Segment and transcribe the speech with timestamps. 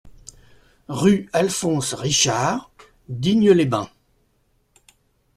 [0.87, 2.71] Rue Alphonse Richard,
[3.07, 3.87] Digne-les-Bains